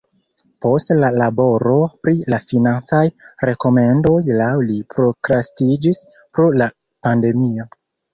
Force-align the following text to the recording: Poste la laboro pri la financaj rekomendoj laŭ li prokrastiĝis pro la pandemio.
Poste 0.65 0.95
la 1.01 1.09
laboro 1.21 1.73
pri 2.05 2.13
la 2.33 2.39
financaj 2.51 3.01
rekomendoj 3.49 4.15
laŭ 4.39 4.47
li 4.71 4.79
prokrastiĝis 4.95 6.01
pro 6.17 6.47
la 6.63 6.69
pandemio. 7.09 7.69